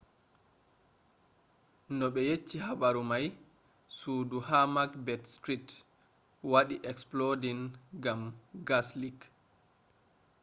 [1.97, 3.25] no ɓe yecci habaru mai
[3.97, 5.69] sudu ha macbeth street
[6.51, 7.61] wadi exploding
[8.03, 8.21] gam
[8.67, 9.19] gas leak